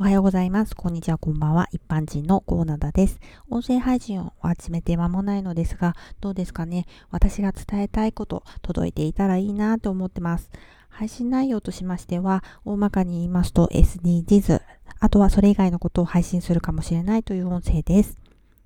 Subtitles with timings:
[0.00, 0.76] おはようございます。
[0.76, 1.66] こんにちは、こんばんは。
[1.72, 3.18] 一般人のコーナダです。
[3.50, 10.50] 音声配信を集めて間もないのですが、どうですかね私が伝えたいこと、届いていたらいいなと思ってます。
[10.88, 14.62] 配信内容としましては、大まかに言いますと SDGs、
[15.00, 18.18] あとはそれ以外のことを配信するかもしれないという音声です。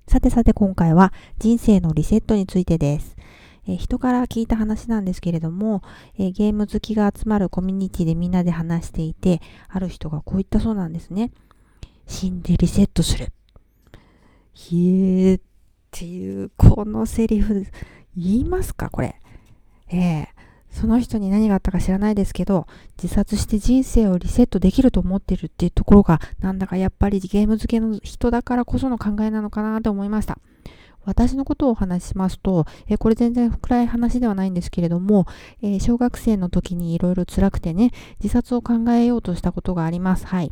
[0.07, 3.12] さてさて今回は人生のリセットについてです。
[3.67, 5.81] え人から聞いた話なんですけれども、
[6.17, 11.31] えゲーム好きが集まるコミュニティでみんなで話していて、ある人がこう言ったそうなんですね。
[12.07, 13.31] 死んでリセットする。
[14.53, 15.41] ひえーっ
[15.91, 17.65] ていう、このセリフ、
[18.15, 19.15] 言いますかこれ。
[19.89, 20.43] ええー
[20.73, 22.65] その人に何があったか知らないですけど、
[23.01, 30.39] 自殺して人生をリセットできると思ってるっていうところが、なんだかやっぱりゲーム付けの人だからこその考えなのかなと思いました。
[31.05, 35.25] 私のことをお話ししますと、えこれ全然暗い話ではないんですけれども、
[35.61, 40.25] え小学生の時にいろいろ辛くてね、自殺を考えようとしたことがあります。
[40.27, 40.51] はい。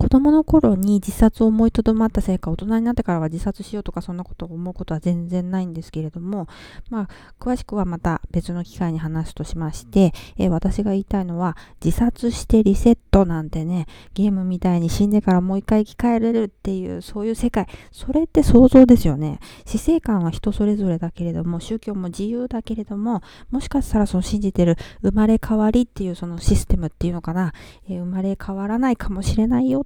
[0.00, 6.48] 子供の頃に自殺を思いとどまったせいか、大人になってからは自殺しようとかそんなことを思うことは全然ないんですけれども、
[6.88, 19.38] まあ、詳しくはまた別の機会に話すとしまして、えー、私が言いたいのは、自殺してリセットなんてね、ゲームみたいに死んでからもう一回生き返れるっていう、そういう世界、それって想像ですよね。
[19.66, 27.52] 死生観は人それぞれだけれども、宗教も自由だけれども、もしかしたらその信じてる生まれ変わりっていうそのシステムっていうのかな、
[27.86, 29.84] えー、生まれ変わらないかもしれないよ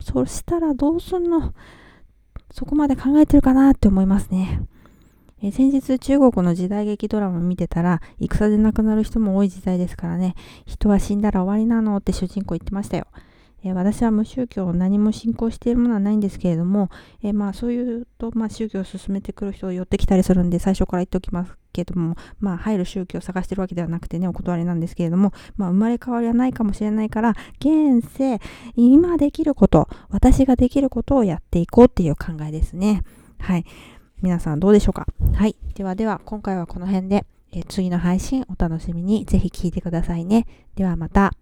[0.00, 1.54] そしたらどうすんの？
[2.50, 4.62] そこまで考えてるかなって思いますね。
[5.42, 13.06] え先日中国の時代劇ドラマ見てたら戦で亡くなる人も多い時代ですからね人は死んだら終わりなのって主人公言ってましたよ。
[13.62, 16.88] え私は無宗教を何も信仰しているものはないんですけれども、
[17.22, 28.40] えまあそういうと、まあ、宗教を進めてくる人を寄ってきたりするんで最初から言っておきますけどもまあ入る宗教を探してるわけではなくてねお断りなんですけれども、まあ、生まれ変わりはないかもしれないから現世
[28.74, 33.04] 今できること私ができることをやっていこうっていう考えですね。
[33.38, 33.64] はい。
[34.22, 35.06] 皆さんどうでしょうか？
[35.34, 35.56] はい。
[35.74, 39.26] ではでは今回はこの辺で、え次の配信お楽しみに。
[39.26, 40.46] ぜひ聞いてくださいね。
[40.74, 41.32] ではまた。